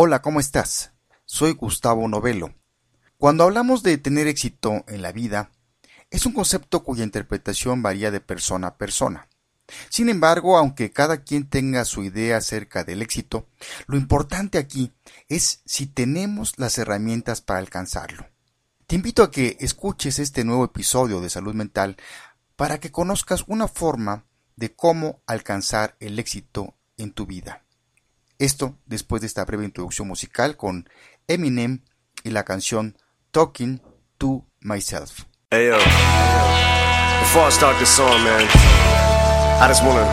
Hola, 0.00 0.22
¿cómo 0.22 0.38
estás? 0.38 0.92
Soy 1.24 1.54
Gustavo 1.54 2.06
Novelo. 2.06 2.54
Cuando 3.16 3.42
hablamos 3.42 3.82
de 3.82 3.98
tener 3.98 4.28
éxito 4.28 4.84
en 4.86 5.02
la 5.02 5.10
vida, 5.10 5.50
es 6.08 6.24
un 6.24 6.32
concepto 6.34 6.84
cuya 6.84 7.02
interpretación 7.02 7.82
varía 7.82 8.12
de 8.12 8.20
persona 8.20 8.68
a 8.68 8.76
persona. 8.76 9.28
Sin 9.88 10.08
embargo, 10.08 10.56
aunque 10.56 10.92
cada 10.92 11.24
quien 11.24 11.48
tenga 11.48 11.84
su 11.84 12.04
idea 12.04 12.36
acerca 12.36 12.84
del 12.84 13.02
éxito, 13.02 13.48
lo 13.88 13.96
importante 13.96 14.58
aquí 14.58 14.92
es 15.26 15.62
si 15.64 15.86
tenemos 15.86 16.60
las 16.60 16.78
herramientas 16.78 17.40
para 17.40 17.58
alcanzarlo. 17.58 18.24
Te 18.86 18.94
invito 18.94 19.24
a 19.24 19.32
que 19.32 19.56
escuches 19.58 20.20
este 20.20 20.44
nuevo 20.44 20.64
episodio 20.64 21.20
de 21.20 21.28
Salud 21.28 21.54
Mental 21.54 21.96
para 22.54 22.78
que 22.78 22.92
conozcas 22.92 23.42
una 23.48 23.66
forma 23.66 24.26
de 24.54 24.76
cómo 24.76 25.24
alcanzar 25.26 25.96
el 25.98 26.20
éxito 26.20 26.76
en 26.96 27.10
tu 27.10 27.26
vida. 27.26 27.64
Esto 28.38 28.76
después 28.86 29.20
de 29.20 29.26
esta 29.26 29.44
breve 29.44 29.64
introducción 29.64 30.06
musical 30.06 30.56
con 30.56 30.88
Eminem 31.26 31.82
y 32.22 32.30
la 32.30 32.44
canción 32.44 32.96
Talking 33.32 33.82
to 34.16 34.46
Myself. 34.60 35.24
Hey 35.50 35.66
yo, 35.66 35.76
before 37.20 37.48
I 37.48 37.50
start 37.50 37.76
this 37.80 37.88
song, 37.88 38.22
man, 38.22 38.46
I 39.60 39.66
just 39.66 39.82
wanna 39.82 40.04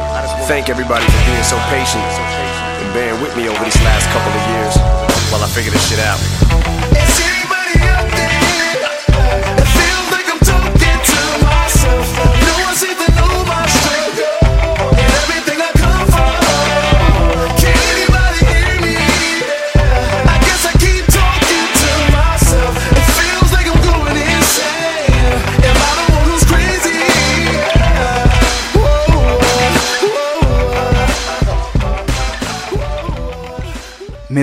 thank 0.47 0.69
everybody 0.69 1.05
for 1.05 1.25
being 1.29 1.43
so 1.43 1.57
patient 1.69 2.03
and 2.81 2.93
bearing 2.95 3.21
with 3.21 3.35
me 3.37 3.47
over 3.47 3.63
these 3.63 3.79
last 3.83 4.09
couple 4.09 4.31
of 4.31 4.41
years 4.49 4.75
while 5.31 5.43
I 5.43 5.47
figure 5.47 5.71
this 5.71 5.87
shit 5.87 5.99
out. 5.99 7.24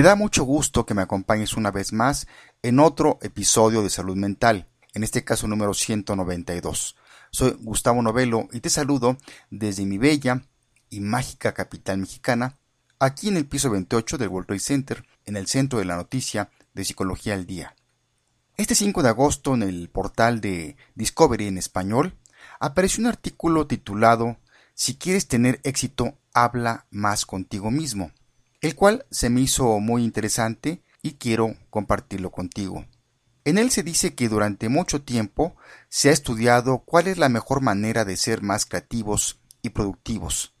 Da 0.03 0.17
mucho 0.17 0.43
gusto 0.43 0.85
que 0.85 0.93
me 0.93 1.01
acompañes 1.01 1.53
una 1.53 1.71
vez 1.71 1.93
más 1.93 2.27
en 2.61 2.79
otro 2.79 3.19
episodio 3.21 3.81
de 3.81 3.89
Salud 3.89 4.17
Mental, 4.17 4.67
en 4.93 5.01
este 5.01 5.23
caso 5.23 5.47
número 5.47 5.73
192. 5.73 6.97
Soy 7.31 7.55
Gustavo 7.61 8.01
Novelo 8.01 8.49
y 8.51 8.59
te 8.59 8.69
saludo 8.69 9.15
desde 9.49 9.85
mi 9.85 9.97
bella 9.97 10.41
y 10.89 10.99
mágica 10.99 11.53
capital 11.53 11.99
mexicana, 11.99 12.59
aquí 12.99 13.29
en 13.29 13.37
el 13.37 13.45
piso 13.45 13.69
28 13.69 14.17
del 14.17 14.27
World 14.27 14.47
Trade 14.47 14.59
Center, 14.59 15.05
en 15.23 15.37
el 15.37 15.47
centro 15.47 15.79
de 15.79 15.85
la 15.85 15.95
noticia 15.95 16.49
de 16.73 16.83
Psicología 16.83 17.35
al 17.35 17.45
Día. 17.45 17.73
Este 18.57 18.75
5 18.75 19.03
de 19.03 19.09
agosto 19.09 19.53
en 19.53 19.63
el 19.63 19.89
portal 19.89 20.41
de 20.41 20.75
Discovery 20.95 21.47
en 21.47 21.57
español 21.57 22.19
apareció 22.59 22.99
un 22.99 23.07
artículo 23.07 23.67
titulado 23.67 24.35
Si 24.73 24.95
quieres 24.97 25.29
tener 25.29 25.61
éxito, 25.63 26.17
habla 26.33 26.87
más 26.91 27.25
contigo 27.25 27.71
mismo 27.71 28.11
el 28.63 28.75
cual 28.75 29.05
se 29.11 29.29
me 29.29 29.41
hizo 29.41 29.77
muy 29.81 30.05
interesante 30.05 30.81
y 31.01 31.15
quiero 31.15 31.57
compartirlo 31.69 32.31
contigo. 32.31 32.85
En 33.43 33.57
él 33.57 33.71
se 33.71 33.83
dice 33.83 34.15
que 34.15 34.29
durante 34.29 34.69
mucho 34.69 35.01
tiempo 35.01 35.57
se 35.89 36.07
ha 36.07 36.13
estudiado 36.13 36.79
cuál 36.79 37.07
es 37.07 37.17
la 37.17 37.27
mejor 37.27 37.59
manera 37.59 38.05
de 38.05 38.15
ser 38.15 38.41
más 38.41 38.65
creativos 38.65 39.41
y 39.61 39.71
productivos. 39.71 40.55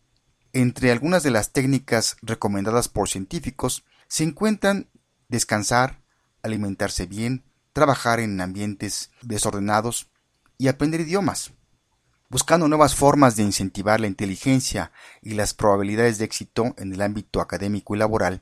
Entre 0.51 0.91
algunas 0.91 1.23
de 1.23 1.31
las 1.31 1.53
técnicas 1.53 2.17
recomendadas 2.21 2.89
por 2.89 3.07
científicos 3.07 3.85
se 4.09 4.25
encuentran 4.25 4.89
descansar, 5.29 6.03
alimentarse 6.41 7.05
bien, 7.05 7.45
trabajar 7.71 8.19
en 8.19 8.41
ambientes 8.41 9.11
desordenados 9.21 10.09
y 10.57 10.67
aprender 10.67 10.99
idiomas 10.99 11.53
buscando 12.33 12.67
nuevas 12.67 12.95
formas 12.95 13.35
de 13.35 13.43
incentivar 13.43 13.99
la 13.99 14.07
inteligencia 14.07 14.91
y 15.21 15.35
las 15.35 15.53
probabilidades 15.53 16.17
de 16.17 16.25
éxito 16.25 16.73
en 16.79 16.91
el 16.91 17.03
ámbito 17.03 17.41
académico 17.41 17.93
y 17.93 17.99
laboral, 17.99 18.41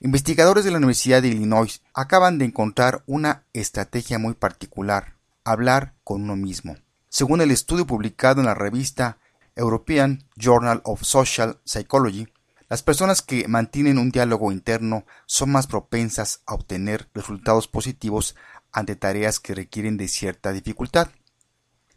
investigadores 0.00 0.66
de 0.66 0.70
la 0.70 0.76
Universidad 0.76 1.22
de 1.22 1.28
Illinois 1.28 1.80
acaban 1.94 2.36
de 2.36 2.44
encontrar 2.44 3.02
una 3.06 3.44
estrategia 3.54 4.18
muy 4.18 4.34
particular, 4.34 5.14
hablar 5.44 5.94
con 6.04 6.24
uno 6.24 6.36
mismo. 6.36 6.76
Según 7.08 7.40
el 7.40 7.50
estudio 7.50 7.86
publicado 7.86 8.42
en 8.42 8.46
la 8.46 8.54
revista 8.54 9.16
European 9.56 10.24
Journal 10.36 10.82
of 10.84 11.02
Social 11.02 11.58
Psychology, 11.64 12.28
las 12.68 12.82
personas 12.82 13.22
que 13.22 13.48
mantienen 13.48 13.96
un 13.96 14.10
diálogo 14.10 14.52
interno 14.52 15.06
son 15.24 15.52
más 15.52 15.66
propensas 15.66 16.42
a 16.44 16.52
obtener 16.52 17.08
resultados 17.14 17.66
positivos 17.66 18.36
ante 18.72 18.94
tareas 18.94 19.40
que 19.40 19.54
requieren 19.54 19.96
de 19.96 20.08
cierta 20.08 20.52
dificultad. 20.52 21.08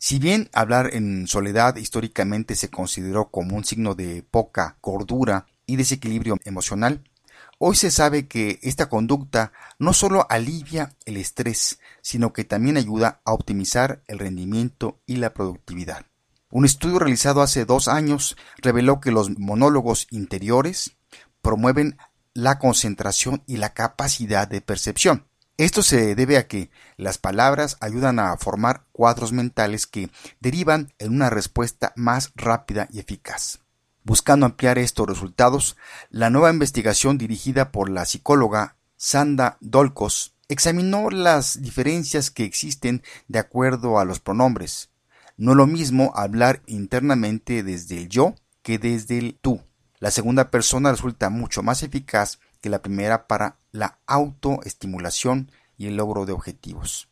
Si 0.07 0.19
bien 0.19 0.51
hablar 0.53 0.91
en 0.93 1.25
soledad 1.25 1.77
históricamente 1.77 2.55
se 2.55 2.69
consideró 2.69 3.31
como 3.31 3.55
un 3.55 3.65
signo 3.65 3.95
de 3.95 4.21
poca 4.21 4.77
cordura 4.79 5.47
y 5.65 5.77
desequilibrio 5.77 6.37
emocional, 6.45 7.09
hoy 7.57 7.75
se 7.75 7.89
sabe 7.89 8.27
que 8.27 8.59
esta 8.61 8.87
conducta 8.87 9.51
no 9.79 9.93
solo 9.93 10.27
alivia 10.29 10.93
el 11.05 11.17
estrés, 11.17 11.79
sino 12.03 12.33
que 12.33 12.43
también 12.43 12.77
ayuda 12.77 13.19
a 13.25 13.33
optimizar 13.33 14.03
el 14.05 14.19
rendimiento 14.19 14.99
y 15.07 15.15
la 15.15 15.33
productividad. 15.33 16.05
Un 16.51 16.65
estudio 16.65 16.99
realizado 16.99 17.41
hace 17.41 17.65
dos 17.65 17.87
años 17.87 18.37
reveló 18.57 18.99
que 18.99 19.09
los 19.09 19.39
monólogos 19.39 20.05
interiores 20.11 20.97
promueven 21.41 21.97
la 22.35 22.59
concentración 22.59 23.41
y 23.47 23.57
la 23.57 23.73
capacidad 23.73 24.47
de 24.47 24.61
percepción. 24.61 25.25
Esto 25.57 25.83
se 25.83 26.15
debe 26.15 26.37
a 26.37 26.47
que 26.47 26.69
las 26.97 27.17
palabras 27.17 27.77
ayudan 27.79 28.19
a 28.19 28.35
formar 28.35 28.83
cuadros 28.91 29.31
mentales 29.31 29.87
que 29.87 30.09
derivan 30.41 30.93
en 30.99 31.13
una 31.13 31.29
respuesta 31.29 31.93
más 31.95 32.33
rápida 32.35 32.89
y 32.91 32.99
eficaz. 32.99 33.59
Buscando 34.03 34.45
ampliar 34.45 34.77
estos 34.77 35.07
resultados, 35.07 35.77
la 36.09 36.29
nueva 36.29 36.51
investigación 36.51 37.17
dirigida 37.17 37.71
por 37.71 37.89
la 37.89 38.05
psicóloga 38.05 38.75
Sanda 38.97 39.57
Dolkos 39.61 40.35
examinó 40.49 41.09
las 41.09 41.61
diferencias 41.61 42.31
que 42.31 42.43
existen 42.43 43.01
de 43.29 43.39
acuerdo 43.39 43.97
a 43.97 44.03
los 44.03 44.19
pronombres. 44.19 44.89
No 45.37 45.51
es 45.51 45.57
lo 45.57 45.67
mismo 45.67 46.11
hablar 46.15 46.63
internamente 46.65 47.63
desde 47.63 47.97
el 47.97 48.09
yo 48.09 48.35
que 48.61 48.77
desde 48.77 49.17
el 49.17 49.39
tú. 49.41 49.61
La 49.99 50.11
segunda 50.11 50.51
persona 50.51 50.91
resulta 50.91 51.29
mucho 51.29 51.63
más 51.63 51.81
eficaz 51.81 52.39
que 52.61 52.69
la 52.69 52.81
primera 52.81 53.27
para 53.27 53.57
la 53.75 53.99
autoestimulación 54.07 55.51
y 55.77 55.87
el 55.87 55.97
logro 55.97 56.25
de 56.25 56.33
objetivos. 56.33 57.09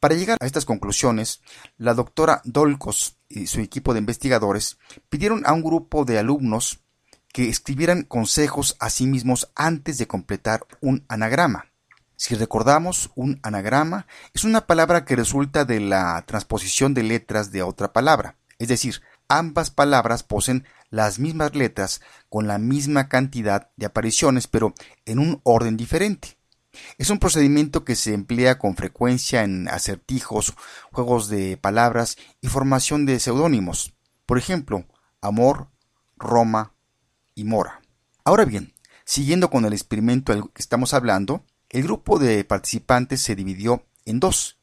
Para 0.00 0.14
llegar 0.14 0.38
a 0.40 0.46
estas 0.46 0.64
conclusiones, 0.64 1.42
la 1.76 1.94
doctora 1.94 2.40
Dolcos 2.44 3.18
y 3.28 3.46
su 3.46 3.60
equipo 3.60 3.92
de 3.92 4.00
investigadores 4.00 4.78
pidieron 5.08 5.42
a 5.46 5.52
un 5.52 5.62
grupo 5.62 6.04
de 6.04 6.18
alumnos 6.18 6.80
que 7.32 7.48
escribieran 7.48 8.02
consejos 8.02 8.76
a 8.80 8.90
sí 8.90 9.06
mismos 9.06 9.50
antes 9.54 9.98
de 9.98 10.06
completar 10.06 10.66
un 10.80 11.04
anagrama. 11.08 11.66
Si 12.16 12.34
recordamos, 12.34 13.10
un 13.14 13.40
anagrama 13.42 14.06
es 14.34 14.44
una 14.44 14.66
palabra 14.66 15.04
que 15.04 15.16
resulta 15.16 15.64
de 15.64 15.80
la 15.80 16.24
transposición 16.26 16.92
de 16.92 17.02
letras 17.02 17.52
de 17.52 17.62
otra 17.62 17.92
palabra, 17.92 18.36
es 18.58 18.68
decir, 18.68 19.00
ambas 19.30 19.70
palabras 19.70 20.22
poseen 20.22 20.66
las 20.90 21.18
mismas 21.18 21.54
letras 21.54 22.02
con 22.28 22.46
la 22.46 22.58
misma 22.58 23.08
cantidad 23.08 23.70
de 23.76 23.86
apariciones, 23.86 24.46
pero 24.48 24.74
en 25.06 25.18
un 25.18 25.40
orden 25.44 25.76
diferente. 25.76 26.36
Es 26.98 27.10
un 27.10 27.18
procedimiento 27.18 27.84
que 27.84 27.96
se 27.96 28.12
emplea 28.12 28.58
con 28.58 28.76
frecuencia 28.76 29.42
en 29.42 29.68
acertijos, 29.68 30.54
juegos 30.92 31.28
de 31.28 31.56
palabras 31.56 32.16
y 32.40 32.48
formación 32.48 33.06
de 33.06 33.18
seudónimos. 33.18 33.94
Por 34.26 34.38
ejemplo, 34.38 34.84
Amor, 35.20 35.68
Roma 36.16 36.74
y 37.34 37.44
Mora. 37.44 37.80
Ahora 38.24 38.44
bien, 38.44 38.74
siguiendo 39.04 39.50
con 39.50 39.64
el 39.64 39.72
experimento 39.72 40.32
del 40.32 40.50
que 40.52 40.62
estamos 40.62 40.94
hablando, 40.94 41.44
el 41.68 41.84
grupo 41.84 42.18
de 42.18 42.44
participantes 42.44 43.20
se 43.20 43.34
dividió 43.34 43.86
en 44.04 44.20
dos 44.20 44.59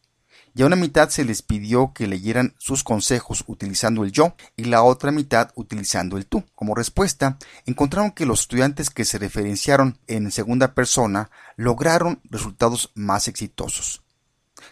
y 0.57 0.63
a 0.63 0.65
una 0.65 0.75
mitad 0.75 1.09
se 1.09 1.23
les 1.23 1.43
pidió 1.43 1.93
que 1.93 2.07
leyeran 2.07 2.55
sus 2.57 2.83
consejos 2.83 3.43
utilizando 3.45 4.03
el 4.03 4.11
yo 4.11 4.33
y 4.55 4.63
la 4.63 4.81
otra 4.81 5.11
mitad 5.11 5.51
utilizando 5.53 6.17
el 6.17 6.25
tú. 6.25 6.45
Como 6.55 6.73
respuesta, 6.73 7.37
encontraron 7.67 8.09
que 8.09 8.25
los 8.25 8.39
estudiantes 8.39 8.89
que 8.89 9.05
se 9.05 9.19
referenciaron 9.19 9.99
en 10.07 10.31
segunda 10.31 10.73
persona 10.73 11.29
lograron 11.57 12.21
resultados 12.23 12.91
más 12.95 13.27
exitosos. 13.27 14.01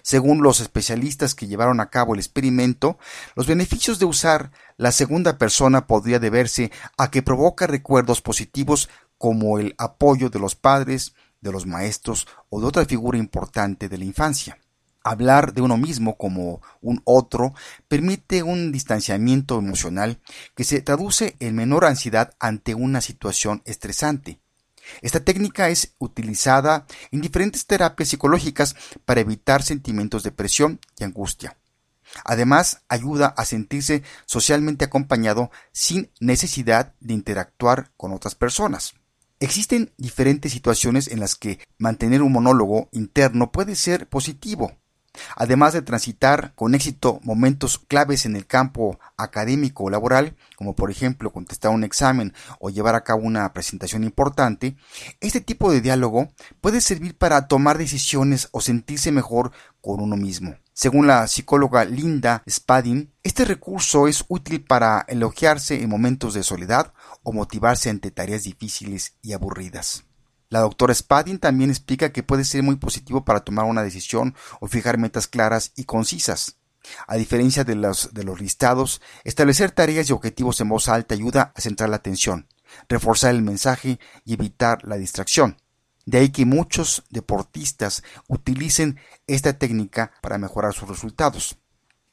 Según 0.02 0.42
los 0.42 0.60
especialistas 0.60 1.36
que 1.36 1.46
llevaron 1.46 1.80
a 1.80 1.92
cabo 1.92 2.16
el 2.16 2.20
experimento, 2.20 2.98
los 3.36 3.46
beneficios 3.46 4.00
de 4.00 4.06
usar 4.06 4.50
la 4.78 4.92
segunda 4.92 5.38
persona 5.38 5.86
podría 5.86 6.18
deberse 6.18 6.72
a 6.98 7.12
que 7.12 7.22
provoca 7.22 7.68
recuerdos 7.68 8.24
positivos 8.24 8.90
como 9.20 9.60
el 9.60 9.76
apoyo 9.78 10.32
de 10.32 10.40
los 10.40 10.56
padres, 10.56 11.14
de 11.42 11.52
los 11.52 11.68
maestros 11.68 12.28
o 12.50 12.60
de 12.60 12.66
otra 12.66 12.86
figura 12.86 13.20
importante 13.20 13.88
de 13.88 14.00
la 14.00 14.06
infancia. 14.06 14.58
Hablar 15.08 15.54
de 15.54 15.62
uno 15.62 15.78
mismo 15.78 16.18
como 16.18 16.64
un 16.82 17.00
otro 17.04 17.54
permite 17.88 18.42
un 18.42 18.72
distanciamiento 18.72 19.60
emocional 19.60 20.20
que 20.56 20.64
se 20.64 20.82
traduce 20.82 21.36
en 21.40 21.54
menor 21.54 21.86
ansiedad 21.86 22.34
ante 22.40 22.74
una 22.74 23.02
situación 23.02 23.62
estresante. 23.66 24.40
Esta 25.04 25.20
técnica 25.20 25.70
es 25.70 25.94
utilizada 26.00 26.88
en 27.12 27.22
diferentes 27.22 27.68
terapias 27.68 28.10
psicológicas 28.10 28.76
para 29.06 29.22
evitar 29.22 29.62
sentimientos 29.62 30.24
de 30.24 30.32
presión 30.32 30.80
y 30.98 31.04
angustia. 31.04 31.56
Además, 32.24 32.82
ayuda 32.90 33.28
a 33.28 33.46
sentirse 33.46 34.02
socialmente 34.26 34.86
acompañado 34.86 35.52
sin 35.72 36.10
necesidad 36.20 36.96
de 37.00 37.14
interactuar 37.14 37.92
con 37.96 38.12
otras 38.12 38.34
personas. 38.34 38.96
Existen 39.40 39.92
diferentes 39.98 40.52
situaciones 40.52 41.10
en 41.10 41.20
las 41.20 41.36
que 41.36 41.60
mantener 41.78 42.24
un 42.24 42.32
monólogo 42.32 42.90
interno 42.92 43.52
puede 43.52 43.76
ser 43.76 44.08
positivo, 44.08 44.80
Además 45.36 45.74
de 45.74 45.82
transitar 45.82 46.54
con 46.56 46.76
éxito 46.76 47.20
momentos 47.24 47.78
claves 47.80 48.26
en 48.26 48.36
el 48.36 48.46
campo 48.46 49.00
académico 49.18 49.86
o 49.86 49.90
laboral, 49.90 50.36
como 50.56 50.76
por 50.76 50.92
ejemplo 50.92 51.32
contestar 51.32 51.72
un 51.72 51.84
examen 51.84 52.34
o 52.60 52.70
llevar 52.70 52.96
a 52.96 53.04
cabo 53.04 53.24
una 53.24 53.52
presentación 53.54 54.04
importante, 54.04 54.76
este 55.20 55.42
tipo 55.42 55.72
de 55.72 55.82
diálogo 55.82 56.30
puede 56.62 56.82
servir 56.82 57.18
para 57.18 57.48
tomar 57.48 57.78
decisiones 57.78 58.50
o 58.52 58.62
sentirse 58.62 59.12
mejor 59.12 59.52
con 59.82 60.00
uno 60.02 60.18
mismo. 60.18 60.56
Según 60.74 61.08
la 61.08 61.26
psicóloga 61.28 61.86
Linda 61.86 62.44
Spadin, 62.50 63.14
este 63.24 63.46
recurso 63.46 64.08
es 64.08 64.26
útil 64.28 64.64
para 64.64 65.06
elogiarse 65.08 65.82
en 65.82 65.90
momentos 65.90 66.34
de 66.34 66.44
soledad 66.44 66.94
o 67.24 67.32
motivarse 67.32 67.90
ante 67.90 68.12
tareas 68.12 68.44
difíciles 68.44 69.14
y 69.22 69.34
aburridas. 69.34 70.04
La 70.50 70.60
doctora 70.60 70.94
Spadin 70.94 71.40
también 71.40 71.70
explica 71.70 72.12
que 72.12 72.24
puede 72.24 72.44
ser 72.44 72.64
muy 72.64 72.76
positivo 72.76 73.26
para 73.26 73.42
tomar 73.42 73.66
una 73.66 73.84
decisión 73.84 74.36
o 74.60 74.68
fijar 74.68 74.98
metas 74.98 75.28
claras 75.28 75.72
y 75.76 75.86
concisas. 75.86 76.58
A 77.08 77.16
diferencia 77.16 77.64
de 77.64 77.76
los, 77.76 78.12
listados, 78.40 79.02
establecer 79.24 79.72
tareas 79.72 80.10
y 80.10 80.14
objetivos 80.14 80.62
en 80.62 80.70
voz 80.70 80.88
alta 80.88 81.16
ayuda 81.16 81.52
a 81.56 81.62
centrar 81.62 81.90
la 81.90 81.96
atención, 81.98 82.48
reforzar 82.88 83.34
el 83.34 83.42
mensaje 83.42 84.00
y 84.24 84.34
evitar 84.34 84.84
la 84.84 84.98
distracción. 84.98 85.58
De 86.06 86.20
ahí 86.20 86.30
que 86.30 86.46
muchos 86.46 87.04
deportistas 87.10 88.04
utilicen 88.28 89.00
esta 89.26 89.54
técnica 89.54 90.12
para 90.22 90.38
mejorar 90.38 90.74
sus 90.74 90.88
resultados. 90.88 91.58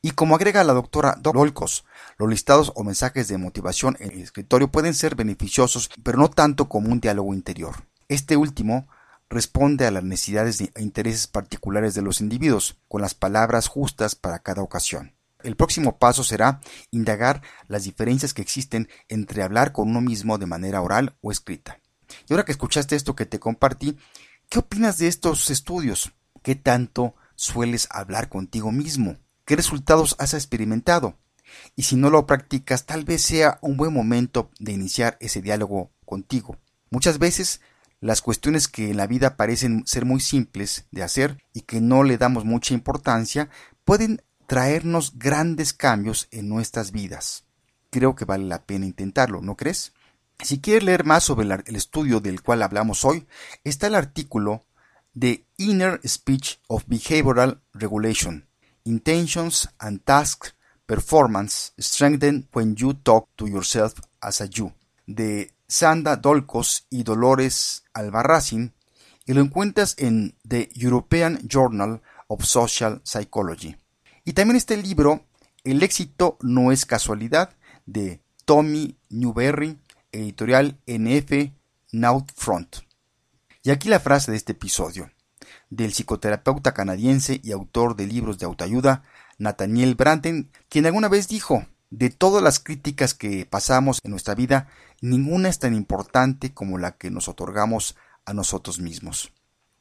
Y 0.01 0.13
como 0.13 0.35
agrega 0.35 0.65
la 0.65 0.73
doctora 0.73 1.17
Dolcos, 1.21 1.85
los 2.17 2.29
listados 2.29 2.73
o 2.75 2.83
mensajes 2.83 3.29
de 3.29 3.39
motivación 3.39 3.97
en 4.01 4.13
el 4.13 4.23
escritorio 4.23 4.69
pueden 4.69 4.95
ser 4.95 5.15
beneficiosos, 5.15 5.91
pero 6.03 6.19
no 6.19 6.29
tanto 6.31 6.69
como 6.69 6.89
un 6.89 7.01
diálogo 7.01 7.35
interior. 7.35 7.92
Este 8.13 8.37
último 8.37 8.89
responde 9.31 9.87
a 9.87 9.91
las 9.91 10.05
necesidades 10.05 10.61
e 10.61 10.71
intereses 10.83 11.27
particulares 11.27 11.95
de 11.95 12.03
los 12.03 12.21
individuos, 12.21 12.77
con 12.87 13.01
las 13.01 13.15
palabras 13.15 13.69
justas 13.69 14.15
para 14.15 14.41
cada 14.41 14.61
ocasión. 14.61 15.15
El 15.43 15.57
próximo 15.57 15.97
paso 15.97 16.23
será 16.23 16.61
indagar 16.91 17.41
las 17.69 17.85
diferencias 17.85 18.35
que 18.35 18.43
existen 18.43 18.91
entre 19.09 19.43
hablar 19.43 19.73
con 19.73 19.89
uno 19.89 20.03
mismo 20.03 20.37
de 20.37 20.45
manera 20.45 20.83
oral 20.83 21.17
o 21.23 21.33
escrita. 21.33 21.81
Y 22.29 22.35
ahora 22.35 22.45
que 22.45 22.53
escuchaste 22.53 22.97
esto 22.97 23.17
que 23.17 23.25
te 23.25 23.41
compartí, 23.41 23.97
¿qué 24.51 24.59
opinas 24.59 24.99
de 24.99 25.09
estos 25.09 25.49
estudios? 25.49 26.13
¿Qué 26.43 26.55
tanto 26.55 27.15
sueles 27.35 27.89
hablar 27.91 28.29
contigo 28.29 28.73
mismo? 28.73 29.17
¿Qué 29.47 29.57
resultados 29.57 30.17
has 30.19 30.35
experimentado? 30.35 31.17
Y 31.77 31.85
si 31.85 31.97
no 31.97 32.11
lo 32.11 32.27
practicas, 32.27 32.85
tal 32.85 33.07
vez 33.07 33.23
sea 33.23 33.59
un 33.63 33.79
buen 33.79 33.95
momento 33.95 34.51
de 34.59 34.73
iniciar 34.73 35.17
ese 35.19 35.41
diálogo 35.41 35.93
contigo. 36.05 36.59
Muchas 36.91 37.19
veces 37.19 37.63
las 38.03 38.21
cuestiones 38.21 38.67
que 38.67 38.91
en 38.91 38.97
la 38.97 39.07
vida 39.07 39.37
parecen 39.37 39.85
ser 39.87 40.05
muy 40.05 40.21
simples 40.21 40.87
de 40.91 41.05
hacer 41.05 41.39
y 41.55 41.61
que 41.61 41.81
no 41.81 42.03
le 42.03 42.19
damos 42.19 42.45
mucha 42.45 42.75
importancia 42.75 43.49
pueden 43.85 44.23
traernos 44.49 45.19
grandes 45.21 45.73
cambios 45.73 46.27
en 46.33 46.49
nuestras 46.49 46.91
vidas. 46.91 47.45
Creo 47.91 48.17
que 48.17 48.25
vale 48.25 48.45
la 48.45 48.65
pena 48.65 48.87
intentarlo, 48.87 49.41
¿no 49.41 49.57
crees? 49.57 49.93
Si 50.41 50.61
quieres 50.61 50.83
leer 50.83 51.05
más 51.05 51.23
sobre 51.23 51.47
el 51.47 51.77
estudio 51.77 52.19
del 52.19 52.43
cual 52.43 52.65
hablamos 52.65 53.05
hoy, 53.05 53.29
está 53.63 53.87
el 53.87 53.95
artículo 53.95 54.67
The 55.17 55.47
Inner 55.59 56.01
Speech 56.05 56.59
of 56.67 56.83
Behavioral 56.89 57.63
Regulation, 57.73 58.49
Intentions 58.83 59.69
and 59.79 60.03
Tasks 60.03 60.57
Performance 60.87 61.73
Strengthen 61.79 62.49
When 62.53 62.75
You 62.75 62.95
Talk 62.95 63.29
to 63.37 63.47
Yourself 63.47 63.95
as 64.21 64.41
a 64.41 64.47
You, 64.47 64.73
Sanda 65.73 66.17
Dolcos 66.17 66.87
y 66.91 67.03
Dolores 67.03 67.85
Albarracín, 67.95 68.75
y 69.25 69.33
lo 69.33 69.41
encuentras 69.41 69.95
en 69.97 70.37
The 70.47 70.69
European 70.75 71.39
Journal 71.49 72.03
of 72.29 72.45
Social 72.45 73.01
Psychology. 73.05 73.79
Y 74.23 74.35
también 74.35 74.57
está 74.57 74.75
el 74.75 74.83
libro 74.83 75.25
El 75.65 75.83
éxito 75.83 76.37
no 76.43 76.73
es 76.73 76.85
casualidad 76.85 77.57
de 77.87 78.21
Tommy 78.45 78.99
Newberry, 79.09 79.79
editorial 80.13 80.79
NF 80.87 81.53
Front. 82.37 82.77
Y 83.63 83.71
aquí 83.71 83.89
la 83.89 83.99
frase 83.99 84.31
de 84.31 84.37
este 84.37 84.53
episodio, 84.53 85.11
del 85.71 85.95
psicoterapeuta 85.95 86.75
canadiense 86.75 87.41
y 87.43 87.51
autor 87.53 87.97
de 87.97 88.07
libros 88.07 88.39
de 88.39 88.45
autoayuda, 88.45 89.05
Nathaniel 89.39 89.95
Branten, 89.95 90.51
quien 90.69 90.85
alguna 90.85 91.09
vez 91.09 91.29
dijo, 91.29 91.65
de 91.93 92.09
todas 92.09 92.43
las 92.43 92.59
críticas 92.59 93.13
que 93.13 93.45
pasamos 93.45 94.01
en 94.03 94.13
nuestra 94.13 94.35
vida, 94.35 94.69
ninguna 95.03 95.51
es 95.51 95.59
tan 95.59 95.75
importante 95.75 96.55
como 96.55 96.79
la 96.79 96.93
que 96.93 97.11
nos 97.11 97.29
otorgamos 97.29 97.97
a 98.25 98.33
nosotros 98.33 98.81
mismos. 98.81 99.31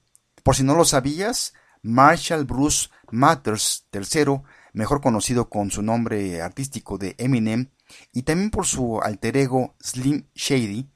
Por 0.43 0.56
si 0.56 0.62
no 0.62 0.75
lo 0.75 0.84
sabías, 0.84 1.55
Marshall 1.82 2.44
Bruce 2.44 2.91
Matters 3.10 3.86
III 3.93 4.43
mejor 4.72 5.00
conocido 5.00 5.48
con 5.48 5.70
su 5.70 5.82
nombre 5.82 6.43
artístico 6.43 6.98
de 6.98 7.15
Eminem, 7.19 7.70
y 8.12 8.22
también 8.22 8.50
por 8.50 8.67
su 8.67 9.00
alter 9.00 9.36
ego 9.36 9.74
Slim 9.81 10.24
Shady, 10.34 10.89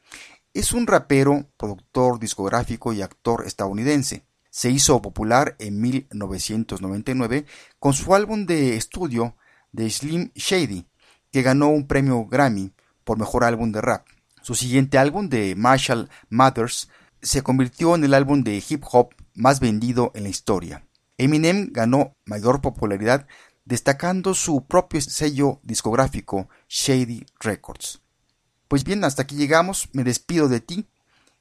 es 0.52 0.72
un 0.72 0.86
rapero, 0.86 1.50
productor 1.56 2.20
discográfico 2.20 2.92
y 2.92 3.02
actor 3.02 3.44
estadounidense. 3.44 4.24
Se 4.50 4.70
hizo 4.70 5.02
popular 5.02 5.56
en 5.58 5.80
1999 5.80 7.44
con 7.80 7.92
su 7.92 8.14
álbum 8.14 8.46
de 8.46 8.76
estudio 8.76 9.36
de 9.72 9.90
Slim 9.90 10.30
Shady, 10.36 10.86
que 11.32 11.42
ganó 11.42 11.70
un 11.70 11.88
premio 11.88 12.24
Grammy 12.26 12.72
por 13.02 13.18
mejor 13.18 13.42
álbum 13.42 13.72
de 13.72 13.80
rap. 13.80 14.06
Su 14.42 14.54
siguiente 14.54 14.98
álbum 14.98 15.28
de 15.28 15.56
Marshall 15.56 16.08
Mathers 16.28 16.88
se 17.20 17.42
convirtió 17.42 17.96
en 17.96 18.04
el 18.04 18.14
álbum 18.14 18.44
de 18.44 18.62
hip 18.68 18.84
hop 18.92 19.14
más 19.34 19.58
vendido 19.58 20.12
en 20.14 20.22
la 20.22 20.28
historia. 20.28 20.86
Eminem 21.18 21.70
ganó 21.72 22.14
mayor 22.24 22.60
popularidad 22.60 23.26
destacando 23.64 24.34
su 24.34 24.64
propio 24.66 25.00
sello 25.00 25.60
discográfico 25.62 26.48
Shady 26.68 27.26
Records. 27.40 28.00
Pues 28.68 28.84
bien, 28.84 29.04
hasta 29.04 29.22
aquí 29.22 29.36
llegamos, 29.36 29.88
me 29.92 30.04
despido 30.04 30.48
de 30.48 30.60
ti 30.60 30.86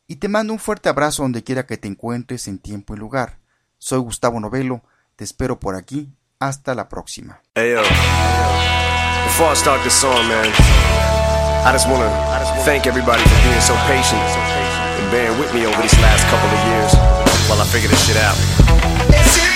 y 0.07 0.17
te 0.17 0.27
mando 0.27 0.53
un 0.53 0.59
fuerte 0.59 0.89
abrazo 0.89 1.23
donde 1.23 1.43
quiera 1.43 1.65
que 1.65 1.77
te 1.77 1.87
encuentres 1.87 2.47
en 2.47 2.59
tiempo 2.59 2.93
y 2.93 2.97
lugar. 2.97 3.39
Soy 3.77 3.99
Gustavo 3.99 4.39
Novelo, 4.39 4.83
te 5.15 5.23
espero 5.23 5.59
por 5.59 5.75
aquí, 5.75 6.13
hasta 6.39 6.75
la 6.75 6.89
próxima. 6.89 7.41
Hey, 7.55 7.71
yo. 7.71 7.81
Before 9.25 9.51
I 9.51 9.55
start 9.55 9.83
this 9.83 9.93
song, 9.93 10.27
man, 10.27 10.51
I 11.65 11.71
just 11.71 11.87
want 11.87 12.03
to 12.03 12.63
thank 12.65 12.85
everybody 12.85 13.23
for 13.23 13.41
being 13.47 13.61
so 13.61 13.73
patient 13.87 14.21
and 14.21 15.11
bearing 15.11 15.39
with 15.39 15.53
me 15.53 15.65
over 15.65 15.81
these 15.81 15.97
last 16.01 16.27
couple 16.29 16.49
of 16.49 16.59
years 16.67 16.93
while 17.49 17.61
I 17.61 17.65
figure 17.65 17.89
this 17.89 18.05
shit 18.05 18.17
out. 18.17 19.52